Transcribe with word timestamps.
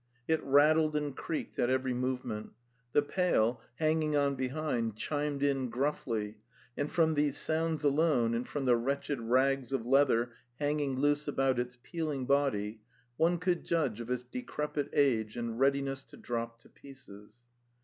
It 0.27 0.41
rattled 0.43 0.95
and 0.95 1.15
creaked 1.15 1.59
at 1.59 1.69
every 1.69 1.93
move 1.93 2.25
ment; 2.25 2.53
the 2.91 3.03
pail, 3.03 3.61
hanging 3.75 4.15
on 4.15 4.33
behind, 4.33 4.95
chimed 4.95 5.43
in 5.43 5.69
gruffly, 5.69 6.37
and 6.75 6.91
from 6.91 7.13
these 7.13 7.37
sounds 7.37 7.83
alone 7.83 8.33
and 8.33 8.47
from 8.47 8.65
the 8.65 8.75
wretched 8.75 9.19
rags 9.21 9.71
of 9.71 9.85
leather 9.85 10.31
hanging 10.59 10.97
loose 10.97 11.27
about 11.27 11.59
its 11.59 11.77
peeling 11.83 12.25
body 12.25 12.81
one 13.17 13.37
could 13.37 13.63
judge 13.63 14.01
of 14.01 14.09
its 14.09 14.23
decrepit 14.23 14.89
age 14.91 15.37
and 15.37 15.59
readiness 15.59 16.03
to 16.05 16.17
drop 16.17 16.57
to 16.61 16.69
pieces. 16.69 17.43